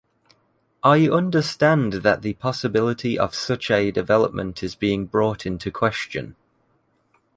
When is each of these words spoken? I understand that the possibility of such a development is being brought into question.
I 0.81 1.07
understand 1.07 1.93
that 2.01 2.23
the 2.23 2.33
possibility 2.33 3.19
of 3.19 3.35
such 3.35 3.69
a 3.69 3.91
development 3.91 4.63
is 4.63 4.73
being 4.73 5.05
brought 5.05 5.45
into 5.45 5.69
question. 5.69 6.35